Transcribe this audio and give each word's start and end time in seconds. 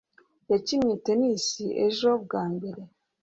nakinnye 0.47 0.95
tennis 1.05 1.47
ejo 1.85 2.11
bwa 2.23 2.43
mbere 2.53 2.81